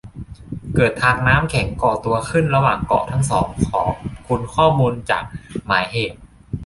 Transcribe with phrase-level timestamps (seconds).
[0.75, 3.93] เกิดทางน้ำแข็งก่อตัวขึ้นระหว่างเกาะทั้งสอง ขอบ
[4.27, 5.23] คุณข้อมูลจาก
[5.65, 6.19] หมายเหตุ